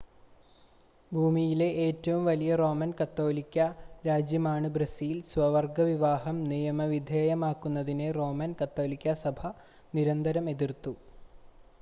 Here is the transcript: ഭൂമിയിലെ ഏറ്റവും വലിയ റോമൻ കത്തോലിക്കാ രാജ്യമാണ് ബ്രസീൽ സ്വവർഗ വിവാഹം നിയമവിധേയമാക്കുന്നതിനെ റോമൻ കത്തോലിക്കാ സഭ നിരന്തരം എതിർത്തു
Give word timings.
ഭൂമിയിലെ 1.11 1.67
ഏറ്റവും 1.83 2.21
വലിയ 2.25 2.55
റോമൻ 2.55 2.91
കത്തോലിക്കാ 2.99 3.67
രാജ്യമാണ് 4.07 4.71
ബ്രസീൽ 4.75 5.19
സ്വവർഗ 5.27 5.85
വിവാഹം 5.89 6.39
നിയമവിധേയമാക്കുന്നതിനെ 6.45 8.09
റോമൻ 8.13 8.53
കത്തോലിക്കാ 8.61 9.15
സഭ 9.23 9.39
നിരന്തരം 9.93 10.47
എതിർത്തു 10.49 10.95